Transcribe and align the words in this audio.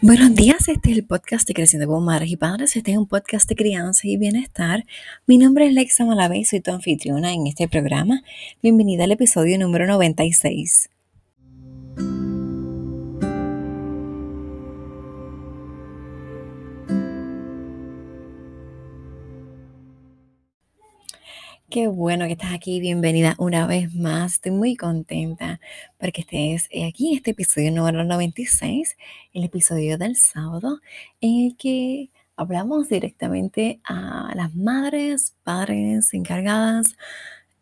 Buenos 0.00 0.32
días, 0.36 0.68
este 0.68 0.92
es 0.92 0.98
el 0.98 1.04
podcast 1.04 1.48
de 1.48 1.54
Creciendo 1.54 1.88
como 1.88 2.00
Madres 2.00 2.30
y 2.30 2.36
Padres. 2.36 2.76
Este 2.76 2.92
es 2.92 2.98
un 2.98 3.08
podcast 3.08 3.48
de 3.48 3.56
crianza 3.56 4.06
y 4.06 4.16
bienestar. 4.16 4.84
Mi 5.26 5.38
nombre 5.38 5.66
es 5.66 5.72
Lexa 5.72 6.04
Malavé 6.04 6.38
y 6.38 6.44
soy 6.44 6.60
tu 6.60 6.70
anfitriona 6.70 7.32
en 7.32 7.48
este 7.48 7.66
programa. 7.66 8.22
Bienvenida 8.62 9.02
al 9.04 9.10
episodio 9.10 9.58
número 9.58 9.88
96. 9.88 10.88
Qué 21.70 21.86
bueno 21.86 22.24
que 22.24 22.32
estás 22.32 22.54
aquí, 22.54 22.80
bienvenida 22.80 23.34
una 23.38 23.66
vez 23.66 23.94
más. 23.94 24.34
Estoy 24.34 24.52
muy 24.52 24.74
contenta 24.74 25.60
porque 25.98 26.22
estés 26.22 26.64
aquí 26.88 27.10
en 27.10 27.16
este 27.16 27.32
episodio 27.32 27.70
número 27.70 28.04
96, 28.04 28.96
el 29.34 29.44
episodio 29.44 29.98
del 29.98 30.16
sábado, 30.16 30.80
en 31.20 31.44
el 31.44 31.56
que 31.58 32.08
hablamos 32.36 32.88
directamente 32.88 33.80
a 33.84 34.32
las 34.34 34.54
madres, 34.54 35.34
padres 35.44 36.14
encargadas 36.14 36.96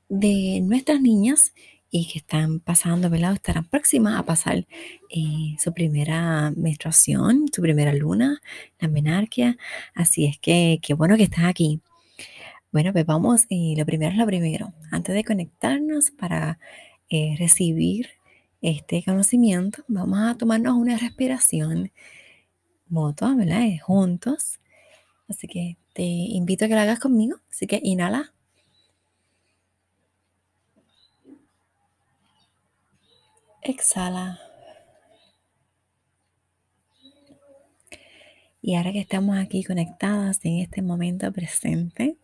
de 0.08 0.60
nuestras 0.62 1.00
niñas 1.00 1.52
y 1.90 2.06
que 2.06 2.20
están 2.20 2.60
pasando, 2.60 3.10
¿verdad? 3.10 3.32
Estarán 3.32 3.64
próximas 3.64 4.20
a 4.20 4.22
pasar 4.22 4.68
eh, 5.10 5.56
su 5.58 5.72
primera 5.74 6.52
menstruación, 6.56 7.46
su 7.52 7.60
primera 7.60 7.92
luna, 7.92 8.40
la 8.78 8.86
menarquia. 8.86 9.58
Así 9.96 10.26
es 10.26 10.38
que 10.38 10.78
qué 10.80 10.94
bueno 10.94 11.16
que 11.16 11.24
estás 11.24 11.46
aquí. 11.46 11.80
Bueno, 12.72 12.92
pues 12.92 13.06
vamos, 13.06 13.46
y 13.48 13.76
lo 13.76 13.86
primero 13.86 14.12
es 14.12 14.18
lo 14.18 14.26
primero. 14.26 14.72
Antes 14.90 15.14
de 15.14 15.24
conectarnos 15.24 16.10
para 16.10 16.58
eh, 17.08 17.36
recibir 17.38 18.08
este 18.60 19.02
conocimiento, 19.04 19.82
vamos 19.88 20.18
a 20.20 20.36
tomarnos 20.36 20.74
una 20.74 20.98
respiración 20.98 21.92
mutua, 22.88 23.34
¿verdad? 23.34 23.62
Eh, 23.62 23.78
juntos. 23.78 24.60
Así 25.28 25.48
que 25.48 25.76
te 25.94 26.02
invito 26.02 26.64
a 26.64 26.68
que 26.68 26.74
la 26.74 26.82
hagas 26.82 27.00
conmigo. 27.00 27.38
Así 27.50 27.66
que 27.66 27.80
inhala. 27.82 28.32
Exhala. 33.62 34.38
Y 38.62 38.74
ahora 38.74 38.92
que 38.92 39.00
estamos 39.00 39.36
aquí 39.38 39.62
conectadas 39.64 40.44
en 40.44 40.58
este 40.58 40.82
momento 40.82 41.30
presente, 41.32 42.16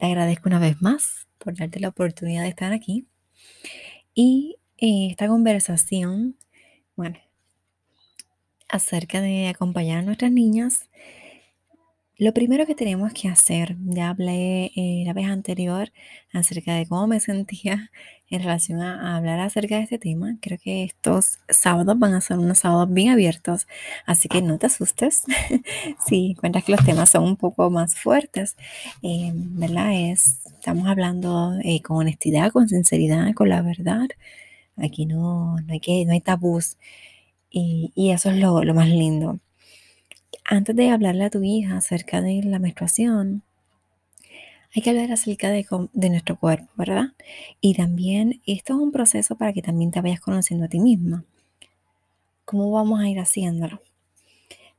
te 0.00 0.06
agradezco 0.06 0.48
una 0.48 0.58
vez 0.58 0.80
más 0.80 1.28
por 1.38 1.56
darte 1.56 1.78
la 1.78 1.88
oportunidad 1.88 2.42
de 2.42 2.48
estar 2.48 2.72
aquí. 2.72 3.06
Y 4.14 4.56
eh, 4.78 5.08
esta 5.10 5.28
conversación, 5.28 6.36
bueno, 6.96 7.18
acerca 8.66 9.20
de 9.20 9.48
acompañar 9.48 9.98
a 9.98 10.02
nuestras 10.02 10.32
niñas, 10.32 10.88
lo 12.20 12.34
primero 12.34 12.66
que 12.66 12.74
tenemos 12.74 13.14
que 13.14 13.28
hacer, 13.28 13.76
ya 13.80 14.10
hablé 14.10 14.72
eh, 14.76 15.04
la 15.06 15.14
vez 15.14 15.26
anterior 15.26 15.90
acerca 16.34 16.74
de 16.74 16.86
cómo 16.86 17.06
me 17.06 17.18
sentía 17.20 17.90
en 18.28 18.42
relación 18.42 18.82
a, 18.82 19.16
hablar 19.16 19.40
acerca 19.40 19.76
de 19.76 19.84
este 19.84 19.98
tema. 19.98 20.36
Creo 20.42 20.58
que 20.62 20.84
estos 20.84 21.38
sábados 21.48 21.98
van 21.98 22.12
a 22.12 22.20
ser 22.20 22.38
unos 22.38 22.58
sábados 22.58 22.92
bien 22.92 23.08
abiertos, 23.08 23.66
así 24.04 24.28
que 24.28 24.42
no 24.42 24.58
te 24.58 24.66
asustes 24.66 25.22
si 26.06 26.32
encuentras 26.32 26.64
que 26.64 26.72
los 26.72 26.84
temas 26.84 27.08
son 27.08 27.24
un 27.24 27.36
poco 27.36 27.70
más 27.70 27.96
fuertes, 27.96 28.54
eh, 29.02 29.32
¿verdad? 29.34 29.92
Es, 29.94 30.40
estamos 30.46 30.88
hablando 30.88 31.54
eh, 31.64 31.80
con 31.80 31.96
honestidad, 31.98 32.52
con 32.52 32.68
sinceridad, 32.68 33.32
con 33.32 33.48
la 33.48 33.62
verdad. 33.62 34.08
Aquí 34.76 35.06
no, 35.06 35.56
no, 35.56 35.72
hay, 35.72 35.80
que, 35.80 36.04
no 36.04 36.12
hay 36.12 36.20
tabús 36.20 36.76
y, 37.50 37.92
eso 38.12 38.30
es 38.30 38.36
lo 38.38 38.74
más 38.74 38.88
lindo. 38.88 39.40
Antes 40.52 40.74
de 40.74 40.90
hablarle 40.90 41.22
a 41.22 41.30
tu 41.30 41.44
hija 41.44 41.76
acerca 41.76 42.20
de 42.20 42.42
la 42.42 42.58
menstruación, 42.58 43.44
hay 44.74 44.82
que 44.82 44.90
hablar 44.90 45.12
acerca 45.12 45.48
de, 45.48 45.64
nuestro 46.10 46.40
cuerpo, 46.40 46.66
¿verdad? 46.74 47.12
Y 47.60 47.74
también 47.74 48.40
esto 48.46 48.72
es 48.72 48.80
un 48.80 48.90
proceso 48.90 49.36
para 49.36 49.52
que 49.52 49.62
también 49.62 49.92
te 49.92 50.00
vayas 50.00 50.18
conociendo 50.18 50.66
a 50.66 50.68
ti 50.68 50.80
misma. 50.80 51.22
¿Cómo 52.44 52.72
vamos 52.72 52.98
a 52.98 53.08
ir 53.08 53.20
haciéndolo? 53.20 53.80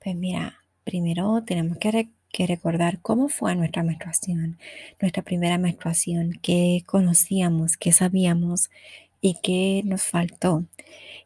Pues 0.03 0.13
mira, 0.13 0.57
primero 0.83 1.41
tenemos 1.45 1.77
que, 1.77 2.09
recordar 2.47 2.99
cómo 2.99 3.29
fue 3.29 3.55
nuestra 3.55 3.81
menstruación, 3.81 4.59
nuestra 4.99 5.23
primera 5.23 5.57
menstruación, 5.57 6.37
qué 6.41 6.83
conocíamos, 6.85 7.77
qué 7.77 7.93
sabíamos 7.93 8.69
y 9.21 9.37
qué 9.41 9.83
nos 9.85 10.03
faltó. 10.03 10.65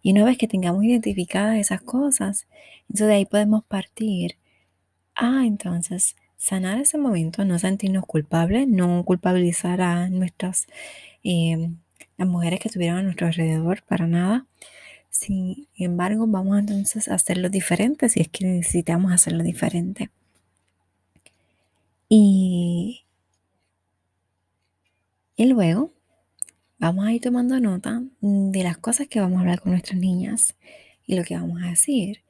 Y 0.02 0.12
una 0.12 0.26
vez 0.26 0.38
que 0.38 0.48
tengamos 0.48 0.84
identificadas 0.84 1.58
esas 1.58 1.82
cosas, 1.82 2.48
entonces 2.84 3.08
de 3.08 3.14
ahí 3.16 3.26
podemos 3.26 3.64
partir. 3.66 4.38
Ah, 5.16 5.44
entonces 5.46 6.16
sanar 6.38 6.80
ese 6.80 6.98
momento, 6.98 7.46
no 7.46 7.58
sentirnos 7.60 8.06
culpables, 8.06 8.68
no 8.68 9.04
culpabilizar 9.06 9.82
a 9.82 10.10
nuestras, 10.10 10.68
las 11.24 12.28
mujeres 12.28 12.60
que 12.60 12.68
estuvieron 12.68 13.00
a 13.00 13.04
nuestro 13.04 13.28
alrededor 13.28 13.84
para 13.84 14.08
nada. 14.08 14.46
Sin 15.10 15.68
embargo, 15.78 16.28
vamos 16.28 16.60
entonces 16.60 17.08
a 17.08 17.16
hacerlo 17.16 17.50
diferente 17.50 18.10
si 18.10 18.22
es 18.22 18.30
que 18.30 18.46
necesitamos 18.46 19.12
hacerlo 19.14 19.44
diferente. 19.44 20.12
Y, 22.10 23.06
y 25.36 25.46
luego 25.46 25.95
vamos 26.78 27.06
a 27.06 27.14
ir 27.14 27.22
tomando 27.22 27.60
nota 27.60 28.04
de 28.22 28.64
las 28.64 28.78
cosas 28.78 29.08
que 29.08 29.20
vamos 29.20 29.38
a 29.38 29.42
hablar 29.42 29.62
con 29.62 29.72
nuestras 29.72 30.00
niñas 30.00 30.56
y 31.06 31.16
lo 31.16 31.24
que 31.24 31.36
vamos 31.36 31.62
a 31.64 31.70
decir. 31.70 32.22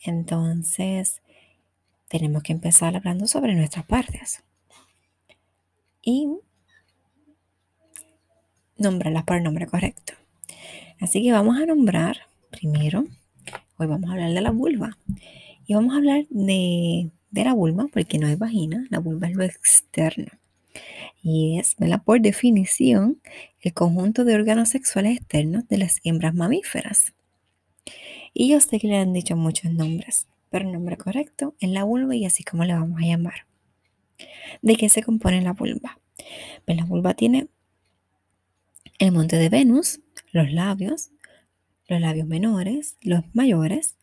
Entonces, 0.00 1.22
tenemos 2.08 2.42
que 2.42 2.52
empezar 2.52 2.96
hablando 2.96 3.26
sobre 3.26 3.54
nuestras 3.54 3.84
partes 3.84 4.42
y 6.02 6.28
nombrarlas 8.76 9.24
por 9.24 9.36
el 9.36 9.42
nombre 9.42 9.66
correcto. 9.66 10.14
Así 11.00 11.22
que 11.22 11.32
vamos 11.32 11.60
a 11.60 11.66
nombrar 11.66 12.16
primero, 12.50 13.04
hoy 13.76 13.86
vamos 13.86 14.10
a 14.10 14.14
hablar 14.14 14.32
de 14.32 14.40
la 14.40 14.50
vulva 14.50 14.96
y 15.66 15.74
vamos 15.74 15.94
a 15.94 15.98
hablar 15.98 16.26
de, 16.30 17.10
la 17.32 17.52
vulva 17.52 17.86
porque 17.92 18.18
no 18.18 18.26
hay 18.26 18.36
vagina, 18.36 18.86
la 18.90 18.98
vulva 18.98 19.28
es 19.28 19.36
lo 19.36 19.44
externo 19.44 20.32
y 21.22 21.58
es, 21.58 21.76
por 22.04 22.20
definición, 22.20 23.20
el 23.60 23.74
conjunto 23.74 24.24
de 24.24 24.34
órganos 24.34 24.70
sexuales 24.70 25.16
externos 25.16 25.66
de 25.68 25.78
las 25.78 26.00
hembras 26.04 26.34
mamíferas. 26.34 27.14
Y 28.32 28.50
yo 28.50 28.60
sé 28.60 28.78
que 28.78 28.88
le 28.88 28.98
han 28.98 29.12
dicho 29.12 29.36
muchos 29.36 29.72
nombres, 29.72 30.28
pero 30.50 30.66
el 30.66 30.72
nombre 30.72 30.96
correcto 30.96 31.54
es 31.60 31.70
la 31.70 31.84
vulva 31.84 32.14
y 32.14 32.24
así 32.24 32.44
como 32.44 32.64
le 32.64 32.74
vamos 32.74 33.00
a 33.02 33.06
llamar. 33.06 33.46
¿De 34.62 34.76
qué 34.76 34.88
se 34.88 35.02
compone 35.02 35.40
la 35.42 35.52
vulva? 35.52 35.98
Pues 36.64 36.76
la 36.76 36.84
vulva 36.84 37.14
tiene 37.14 37.48
el 38.98 39.12
monte 39.12 39.36
de 39.36 39.48
Venus, 39.48 40.00
los 40.32 40.50
labios, 40.52 41.10
los 41.86 42.00
labios 42.00 42.26
menores, 42.26 42.96
los 43.00 43.22
mayores, 43.32 43.96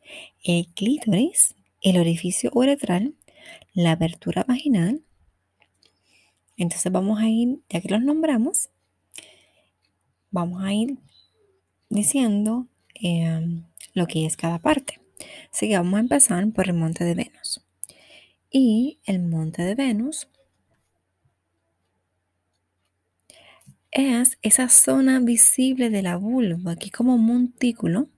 el 0.44 0.68
clítoris, 0.74 1.56
el 1.82 1.98
orificio 1.98 2.50
uretral, 2.54 3.14
la 3.74 3.92
abertura 3.92 4.44
vaginal. 4.48 5.04
Entonces 6.58 6.92
vamos 6.92 7.20
a 7.20 7.28
ir, 7.28 7.60
ya 7.70 7.82
que 7.82 7.90
los 7.90 8.02
nombramos, 8.02 8.70
vamos 10.35 10.62
a 10.63 10.73
ir 10.73 10.97
diciendo 11.90 12.68
eh, 12.94 13.63
lo 13.94 14.06
que 14.06 14.25
es 14.25 14.35
cada 14.35 14.59
parte. 14.59 15.00
Así 15.51 15.69
que 15.69 15.78
vamos 15.78 15.96
a 15.96 16.01
empezar 16.01 16.46
por 16.51 16.68
el 16.68 16.73
monte 16.73 17.06
de 17.06 17.16
Venus. 17.16 17.66
Y 18.51 19.00
el 19.06 19.19
monte 19.19 19.63
de 19.63 19.75
Venus 19.75 20.28
es 23.91 24.38
esa 24.41 24.68
zona 24.68 25.19
visible 25.22 25.90
de 25.90 26.01
la 26.01 26.18
vulva, 26.18 26.73
aquí 26.73 26.90
como 26.90 27.17
montículo. 27.17 28.09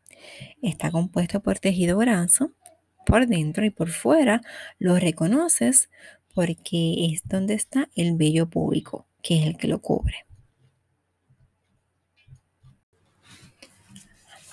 Está 0.62 0.90
compuesto 0.90 1.40
por 1.42 1.60
tejido 1.60 2.00
graso 2.00 2.52
por 3.06 3.26
dentro 3.26 3.64
y 3.64 3.70
por 3.70 3.90
fuera. 3.90 4.42
Lo 4.80 5.00
reconoces 5.00 5.90
porque 6.34 7.14
es 7.14 7.22
donde 7.26 7.54
está 7.54 7.90
el 7.96 8.18
vello 8.18 8.50
público, 8.50 9.08
que 9.24 9.40
es 9.40 9.48
el 9.48 9.56
que 9.56 9.68
lo 9.68 9.82
cubre. 9.82 10.27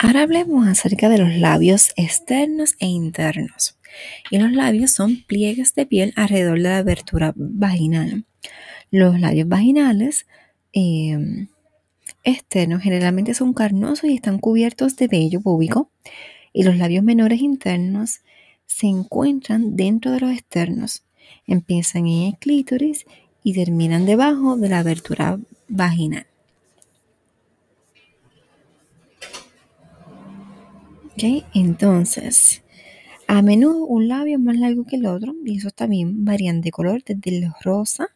Ahora 0.04 0.20
hablemos 0.20 0.68
acerca 0.68 1.08
de 1.08 1.16
los 1.16 1.34
labios 1.34 1.94
externos 1.96 2.74
e 2.78 2.84
internos. 2.84 3.78
Y 4.30 4.36
los 4.36 4.52
labios 4.52 4.90
son 4.90 5.24
pliegues 5.26 5.74
de 5.74 5.86
piel 5.86 6.12
alrededor 6.14 6.58
de 6.58 6.68
la 6.68 6.76
abertura 6.76 7.32
vaginal. 7.36 8.26
Los 8.90 9.18
labios 9.18 9.48
vaginales 9.48 10.26
em, 10.74 11.48
externos 12.22 12.82
generalmente 12.82 13.32
son 13.32 13.54
carnosos 13.54 14.10
y 14.10 14.16
están 14.16 14.38
cubiertos 14.40 14.94
de 14.96 15.08
vello 15.08 15.40
púbico. 15.40 15.90
Y 16.52 16.64
los 16.64 16.76
labios 16.76 17.02
menores 17.02 17.40
internos 17.40 18.20
se 18.66 18.88
encuentran 18.88 19.74
dentro 19.74 20.12
de 20.12 20.20
los 20.20 20.32
externos. 20.32 21.06
Empiezan 21.46 22.06
en 22.08 22.22
el 22.24 22.36
clítoris 22.36 23.06
y 23.42 23.54
terminan 23.54 24.04
debajo 24.04 24.58
de 24.58 24.68
la 24.68 24.80
abertura 24.80 25.38
vaginal. 25.66 26.26
Entonces, 31.16 32.62
A 33.28 33.42
menudo 33.42 33.86
un 33.86 34.08
labio 34.08 34.36
es 34.38 34.42
más 34.44 34.56
largo 34.58 34.86
que 34.86 34.96
el 34.96 35.06
otro 35.06 35.34
y 35.44 35.58
esos 35.58 35.74
también 35.74 36.24
varían 36.24 36.60
de 36.62 36.70
color 36.72 37.02
desde 37.04 37.38
el 37.38 37.52
rosa 37.62 38.08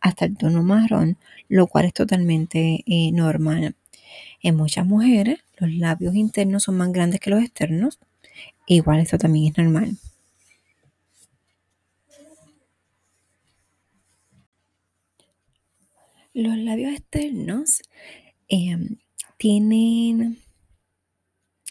hasta 0.00 0.26
el 0.26 0.36
tono 0.36 0.62
marrón, 0.62 1.18
lo 1.48 1.66
cual 1.68 1.86
es 1.86 1.94
totalmente 1.94 2.84
eh, 2.86 3.12
normal. 3.12 3.76
En 4.42 4.56
muchas 4.56 4.86
mujeres 4.86 5.40
los 5.58 5.72
labios 5.72 6.14
internos 6.16 6.64
son 6.64 6.78
más 6.78 6.92
grandes 6.92 7.20
que 7.20 7.30
los 7.30 7.42
externos, 7.42 7.98
igual 8.66 9.00
esto 9.00 9.18
también 9.18 9.52
es 9.52 9.58
normal. 9.58 9.98
Los 16.34 16.56
labios 16.58 16.92
externos 16.92 17.80
em, 18.48 18.98
tienen, 19.38 20.38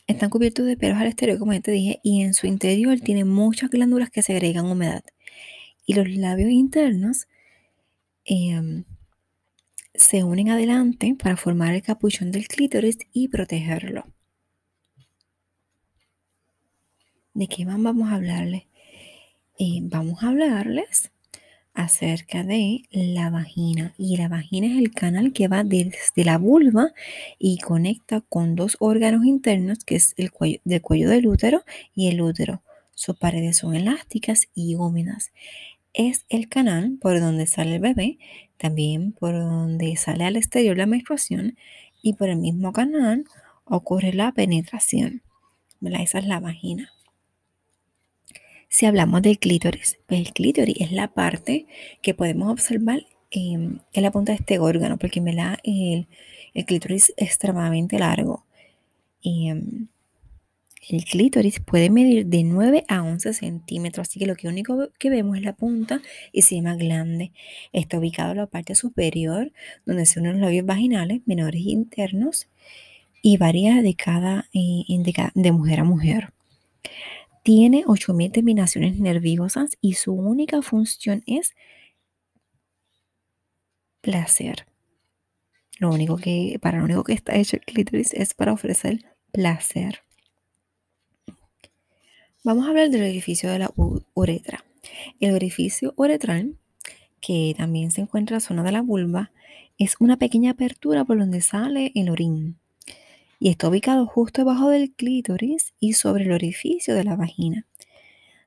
están 0.07 0.29
cubiertos 0.29 0.65
de 0.65 0.77
pelos 0.77 0.97
al 0.97 1.07
exterior, 1.07 1.39
como 1.39 1.53
ya 1.53 1.61
te 1.61 1.71
dije, 1.71 1.99
y 2.03 2.21
en 2.23 2.33
su 2.33 2.47
interior 2.47 2.99
tienen 2.99 3.27
muchas 3.27 3.69
glándulas 3.69 4.09
que 4.09 4.21
segregan 4.21 4.65
humedad. 4.65 5.03
Y 5.85 5.93
los 5.95 6.09
labios 6.09 6.51
internos 6.51 7.27
em, 8.25 8.85
se 9.93 10.23
unen 10.23 10.49
adelante 10.49 11.15
para 11.21 11.37
formar 11.37 11.73
el 11.73 11.81
capuchón 11.81 12.31
del 12.31 12.47
clítoris 12.47 12.97
y 13.13 13.27
protegerlo. 13.29 14.05
¿De 17.33 17.47
qué 17.47 17.65
más 17.65 17.81
vamos 17.81 18.11
a 18.11 18.15
hablarles? 18.15 18.63
Eh, 19.57 19.79
vamos 19.83 20.23
a 20.23 20.29
hablarles 20.29 21.12
acerca 21.73 22.43
de 22.43 22.83
la 22.91 23.29
vagina. 23.29 23.93
Y 23.97 24.17
la 24.17 24.27
vagina 24.27 24.67
es 24.67 24.77
el 24.77 24.91
canal 24.91 25.33
que 25.33 25.47
va 25.47 25.63
desde 25.63 26.23
la 26.23 26.37
vulva 26.37 26.93
y 27.39 27.57
conecta 27.57 28.21
con 28.21 28.55
dos 28.55 28.77
órganos 28.79 29.25
internos, 29.25 29.79
que 29.85 29.95
es 29.95 30.13
el 30.17 30.31
cuello, 30.31 30.59
del 30.63 30.81
cuello 30.81 31.09
del 31.09 31.27
útero 31.27 31.63
y 31.95 32.09
el 32.09 32.21
útero. 32.21 32.61
Sus 32.95 33.17
paredes 33.17 33.57
son 33.57 33.75
elásticas 33.75 34.47
y 34.53 34.75
húmedas. 34.75 35.31
Es 35.93 36.25
el 36.29 36.47
canal 36.47 36.97
por 37.01 37.19
donde 37.19 37.47
sale 37.47 37.75
el 37.75 37.81
bebé, 37.81 38.17
también 38.57 39.11
por 39.11 39.33
donde 39.33 39.95
sale 39.95 40.25
al 40.25 40.35
exterior 40.35 40.77
la 40.77 40.85
menstruación 40.85 41.57
y 42.01 42.13
por 42.13 42.29
el 42.29 42.37
mismo 42.37 42.71
canal 42.71 43.25
ocurre 43.65 44.13
la 44.13 44.31
penetración. 44.31 45.21
Esa 45.81 46.19
es 46.19 46.25
la 46.25 46.39
vagina. 46.39 46.92
Si 48.73 48.87
hablamos 48.87 49.21
del 49.21 49.37
clítoris, 49.37 49.99
pues 50.07 50.19
el 50.21 50.33
clítoris 50.33 50.77
es 50.79 50.91
la 50.91 51.07
parte 51.13 51.67
que 52.01 52.15
podemos 52.15 52.51
observar 52.51 53.05
en 53.29 53.83
la 53.93 54.09
punta 54.09 54.31
de 54.31 54.39
este 54.39 54.57
órgano, 54.57 54.97
porque 54.97 55.21
me 55.21 55.35
da 55.35 55.59
el, 55.63 56.07
clítoris 56.65 57.13
es 57.15 57.27
extremadamente 57.29 57.99
largo. 57.99 58.47
Y, 59.21 59.49
em, 59.49 59.89
el 60.89 61.05
clítoris 61.05 61.59
puede 61.59 61.91
medir 61.91 62.25
de 62.25 62.43
9 62.43 62.83
a 62.87 63.03
11 63.03 63.35
centímetros, 63.35 64.07
así 64.07 64.17
que 64.19 64.25
lo 64.25 64.35
que 64.35 64.47
único 64.47 64.89
que 64.97 65.11
vemos 65.11 65.37
es 65.37 65.43
la 65.43 65.53
punta 65.53 66.01
y 66.31 66.41
se 66.41 66.55
llama 66.55 66.75
glande. 66.75 67.31
Está 67.73 67.99
ubicado 67.99 68.31
en 68.31 68.37
la 68.37 68.47
parte 68.47 68.73
superior, 68.73 69.51
donde 69.85 70.07
se 70.07 70.19
unen 70.19 70.31
los 70.33 70.41
labios 70.41 70.65
vaginales, 70.65 71.21
menores 71.27 71.61
e 71.63 71.69
internos, 71.69 72.47
y 73.21 73.37
varía 73.37 73.83
de 73.83 73.93
cada, 73.93 74.49
eh, 74.51 74.83
de 75.35 75.51
mujer 75.51 75.79
a 75.81 75.83
mujer. 75.83 76.33
Tiene 77.43 77.83
8.000 77.83 78.31
terminaciones 78.31 78.97
nerviosas 78.97 79.77
y 79.81 79.95
su 79.95 80.13
única 80.13 80.61
función 80.61 81.23
es 81.25 81.53
placer. 83.99 84.65
Lo 85.77 85.89
único 85.89 86.15
que, 86.15 86.57
para 86.61 86.77
lo 86.77 86.85
único 86.85 87.03
que 87.03 87.11
está 87.11 87.35
hecho 87.35 87.57
el 87.57 87.63
clítoris 87.63 88.13
es 88.13 88.33
para 88.33 88.53
ofrecer 88.53 88.99
placer. 89.33 89.99
Vamos 92.45 92.65
a 92.65 92.69
hablar 92.69 92.89
del 92.89 93.03
orificio 93.03 93.49
de 93.51 93.59
la 93.59 93.73
uretra. 94.13 94.63
El 95.19 95.33
orificio 95.35 95.93
uretral, 95.97 96.57
que 97.19 97.53
también 97.57 97.91
se 97.91 98.01
encuentra 98.01 98.35
en 98.35 98.41
la 98.41 98.47
zona 98.47 98.63
de 98.63 98.71
la 98.71 98.81
vulva, 98.81 99.31
es 99.77 99.95
una 99.99 100.17
pequeña 100.17 100.51
apertura 100.51 101.03
por 101.03 101.17
donde 101.17 101.41
sale 101.41 101.91
el 101.95 102.09
orín 102.09 102.59
y 103.43 103.49
está 103.49 103.67
ubicado 103.67 104.05
justo 104.07 104.39
debajo 104.39 104.69
del 104.69 104.93
clítoris 104.93 105.73
y 105.77 105.93
sobre 105.93 106.23
el 106.23 106.31
orificio 106.31 106.95
de 106.95 107.03
la 107.03 107.17
vagina. 107.17 107.67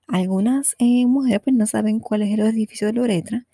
Algunas 0.07 0.75
eh, 0.79 1.05
mujeres 1.05 1.43
pues 1.45 1.55
no 1.55 1.67
saben 1.67 2.01
cuál 2.01 2.23
es 2.23 2.33
el 2.33 2.41
orificio 2.41 2.87
de 2.87 2.95
la 2.95 3.03
uretra 3.03 3.47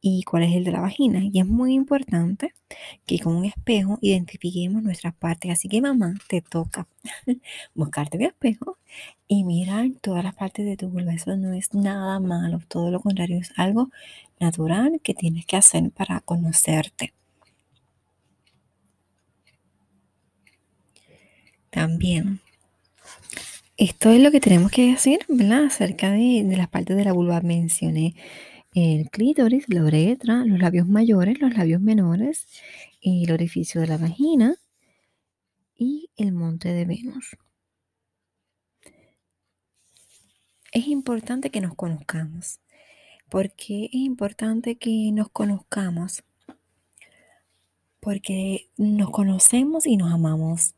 y 0.00 0.24
cuál 0.24 0.42
es 0.42 0.56
el 0.56 0.64
de 0.64 0.72
la 0.72 0.80
vagina 0.80 1.20
y 1.22 1.38
es 1.38 1.46
muy 1.46 1.74
importante 1.74 2.54
que 3.06 3.20
con 3.20 3.36
un 3.36 3.44
espejo 3.44 4.00
identifiquemos 4.00 4.82
nuestras 4.82 5.14
partes. 5.14 5.52
Así 5.52 5.68
que 5.68 5.80
mamá, 5.80 6.16
te 6.28 6.42
toca 6.42 6.88
buscarte 7.74 8.16
un 8.16 8.24
espejo 8.24 8.76
y 9.28 9.44
mirar 9.44 9.90
todas 10.00 10.24
las 10.24 10.34
partes 10.34 10.66
de 10.66 10.76
tu 10.76 10.88
vulva. 10.88 11.14
Eso 11.14 11.36
no 11.36 11.52
es 11.52 11.72
nada 11.72 12.18
malo, 12.18 12.58
todo 12.66 12.90
lo 12.90 12.98
contrario, 12.98 13.38
es 13.38 13.52
algo 13.56 13.90
natural 14.40 15.00
que 15.04 15.14
tienes 15.14 15.46
que 15.46 15.56
hacer 15.56 15.92
para 15.92 16.18
conocerte. 16.18 17.12
También. 21.70 22.40
Esto 23.76 24.10
es 24.10 24.20
lo 24.20 24.30
que 24.30 24.40
tenemos 24.40 24.70
que 24.70 24.90
decir, 24.90 25.20
¿verdad? 25.28 25.64
Acerca 25.64 26.10
de, 26.10 26.44
las 26.56 26.68
partes 26.68 26.96
de 26.96 27.04
la 27.04 27.12
vulva. 27.12 27.40
Mencioné 27.40 28.14
el 28.74 29.08
clítoris, 29.10 29.68
la 29.68 29.82
uretra, 29.82 30.44
los 30.44 30.58
labios 30.58 30.86
mayores, 30.86 31.40
los 31.40 31.56
labios 31.56 31.80
menores, 31.80 32.46
el 33.00 33.32
orificio 33.32 33.80
de 33.80 33.86
la 33.86 33.96
vagina 33.96 34.56
y 35.74 36.10
el 36.16 36.32
monte 36.32 36.68
de 36.74 36.84
Venus. 36.84 37.36
Es 40.72 40.86
importante 40.86 41.50
que 41.50 41.60
nos 41.60 41.74
conozcamos. 41.74 42.60
porque 43.30 43.86
es 43.86 43.94
importante 43.94 44.76
que 44.76 45.10
nos 45.12 45.30
conozcamos? 45.30 46.24
Porque 48.00 48.68
nos 48.76 49.10
conocemos 49.10 49.86
y 49.86 49.96
nos 49.96 50.12
amamos. 50.12 50.74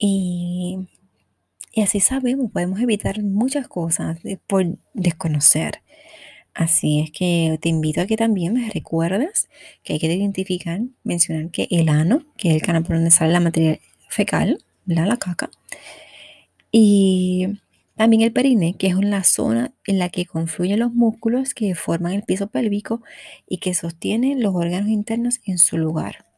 Y, 0.00 0.88
así 1.76 2.00
sabemos, 2.00 2.50
podemos 2.50 2.80
evitar 2.80 3.22
muchas 3.22 3.68
cosas 3.68 4.18
por 4.46 4.66
desconocer. 4.94 5.82
Así 6.54 7.00
es 7.00 7.12
que 7.12 7.58
te 7.62 7.68
invito 7.68 8.00
a 8.00 8.06
que 8.06 8.16
también 8.16 8.54
me 8.54 8.70
recuerdes 8.70 9.48
que 9.84 9.94
hay 9.94 9.98
que 10.00 10.12
identificar, 10.12 10.80
mencionar 11.04 11.50
que 11.50 11.68
el 11.70 11.88
ano, 11.88 12.24
que 12.36 12.50
es 12.50 12.54
el 12.56 12.62
canal 12.62 12.82
por 12.82 12.96
donde 12.96 13.10
sale 13.12 13.32
la 13.32 13.40
materia 13.40 13.78
fecal, 14.08 14.64
la 14.86 15.16
caca, 15.18 15.50
y 16.72 17.58
también 17.96 18.22
el 18.22 18.32
perine, 18.32 18.74
que 18.78 18.86
es 18.88 18.96
la 18.96 19.24
zona 19.24 19.74
en 19.86 19.98
la 19.98 20.08
que 20.08 20.24
confluyen 20.26 20.80
los 20.80 20.94
músculos 20.94 21.54
que 21.54 21.74
forman 21.74 22.12
el 22.12 22.22
piso 22.22 22.48
pélvico 22.48 23.02
y 23.46 23.58
que 23.58 23.74
sostienen 23.74 24.42
los 24.42 24.54
órganos 24.54 24.88
internos 24.88 25.40
en 25.44 25.58
su 25.58 25.76
lugar. 25.76 26.29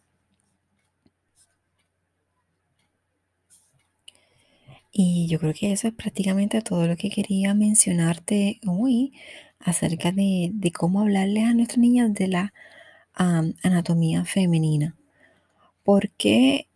Y 4.92 5.26
yo 5.28 5.38
creo 5.38 5.54
que 5.54 5.72
eso 5.72 5.88
es 5.88 5.94
prácticamente 5.94 6.60
todo 6.60 6.86
lo 6.86 6.96
que 6.96 7.08
quería 7.08 7.54
mencionarte 7.54 8.60
hoy 8.66 9.14
acerca 9.58 10.12
de, 10.12 10.52
cómo 10.74 11.00
hablarles 11.00 11.44
a 11.44 11.54
nuestras 11.54 11.78
niñas 11.78 12.12
de 12.12 12.28
la 12.28 12.52
anatomía 13.14 14.24
femenina. 14.26 14.94
Porque 15.82 16.68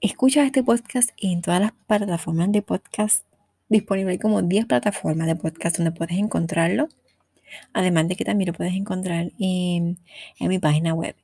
Escucha 0.01 0.43
este 0.43 0.63
podcast 0.63 1.12
en 1.17 1.43
todas 1.43 1.62
las 1.62 1.74
plataformas 1.86 2.51
de 2.51 2.63
podcast 2.63 3.24
disponibles. 3.70 4.13
Hay 4.13 4.17
como 4.17 4.41
10 4.41 4.65
plataformas 4.65 5.27
de 5.27 5.36
podcast 5.36 5.77
donde 5.77 5.91
puedes 5.91 6.17
encontrarlo. 6.17 6.89
Además 7.72 8.08
de 8.08 8.15
que 8.15 8.25
también 8.25 8.48
lo 8.48 8.53
puedes 8.55 8.74
encontrar 8.74 9.31
en, 9.38 10.00
mi 10.39 10.58
página 10.58 10.96
web. 10.96 11.15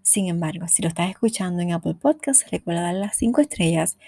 Sin 0.00 0.28
embargo, 0.28 0.66
si 0.66 0.80
lo 0.80 0.88
estás 0.88 1.10
escuchando 1.10 1.60
en 1.60 1.72
Apple 1.72 1.96
Podcasts, 2.00 2.50
recuerda 2.50 2.80
dar 2.80 2.94
las 2.94 3.16
5 3.16 3.42
estrellas, 3.42 3.98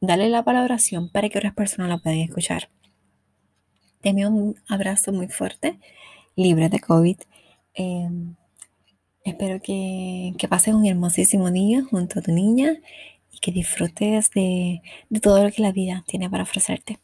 darle 0.00 0.28
la 0.28 0.42
valoración 0.42 1.08
para 1.08 1.28
que 1.28 1.38
otras 1.38 1.54
personas 1.54 1.88
la 1.88 1.98
puedan 1.98 2.18
escuchar. 2.18 2.70
Te 4.00 4.08
envío 4.08 4.28
un 4.28 4.56
abrazo 4.66 5.12
muy 5.12 5.28
fuerte, 5.28 5.78
libre 6.34 6.68
de 6.68 6.80
COVID. 6.80 7.18
Em, 7.74 8.34
espero 9.22 9.62
que, 9.62 10.34
que, 10.36 10.48
pases 10.48 10.74
un 10.74 10.84
hermosísimo 10.84 11.52
día 11.52 11.84
junto 11.84 12.18
a 12.18 12.22
tu 12.22 12.32
niña 12.32 12.76
y 13.38 13.40
que 13.40 13.52
disfrutes 13.52 14.30
de, 14.32 14.82
de 15.10 15.20
todo 15.20 15.42
lo 15.44 15.50
que 15.52 15.62
la 15.62 15.72
vida 15.72 16.04
tiene 16.06 16.30
para 16.30 16.42
ofrecerte. 16.44 16.98